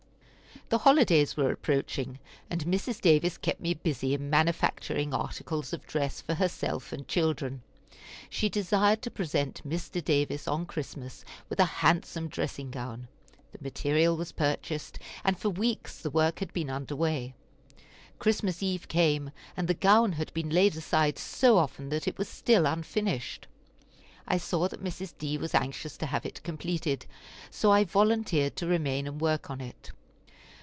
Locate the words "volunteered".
27.83-28.55